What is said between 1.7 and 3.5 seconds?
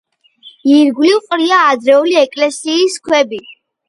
ადრეული ეკლესიის ქვები.